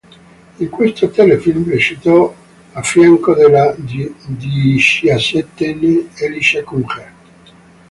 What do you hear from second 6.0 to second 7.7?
Elisha Cuthbert.